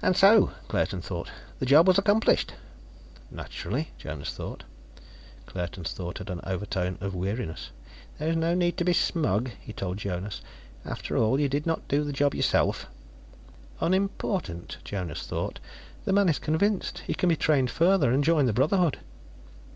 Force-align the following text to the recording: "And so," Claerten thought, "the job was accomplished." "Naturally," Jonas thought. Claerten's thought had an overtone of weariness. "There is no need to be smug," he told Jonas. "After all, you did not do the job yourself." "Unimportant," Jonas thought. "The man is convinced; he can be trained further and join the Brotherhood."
"And 0.00 0.16
so," 0.16 0.52
Claerten 0.68 1.02
thought, 1.02 1.28
"the 1.58 1.66
job 1.66 1.88
was 1.88 1.98
accomplished." 1.98 2.54
"Naturally," 3.32 3.90
Jonas 3.98 4.30
thought. 4.32 4.62
Claerten's 5.46 5.90
thought 5.90 6.18
had 6.18 6.30
an 6.30 6.38
overtone 6.44 6.98
of 7.00 7.16
weariness. 7.16 7.70
"There 8.20 8.28
is 8.28 8.36
no 8.36 8.54
need 8.54 8.76
to 8.76 8.84
be 8.84 8.92
smug," 8.92 9.50
he 9.60 9.72
told 9.72 9.98
Jonas. 9.98 10.40
"After 10.84 11.16
all, 11.16 11.40
you 11.40 11.48
did 11.48 11.66
not 11.66 11.88
do 11.88 12.04
the 12.04 12.12
job 12.12 12.32
yourself." 12.32 12.86
"Unimportant," 13.80 14.76
Jonas 14.84 15.24
thought. 15.26 15.58
"The 16.04 16.12
man 16.12 16.28
is 16.28 16.38
convinced; 16.38 16.98
he 17.00 17.12
can 17.14 17.28
be 17.28 17.34
trained 17.34 17.72
further 17.72 18.12
and 18.12 18.22
join 18.22 18.46
the 18.46 18.52
Brotherhood." 18.52 19.00